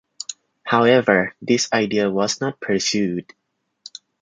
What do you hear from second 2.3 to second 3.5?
not pursued.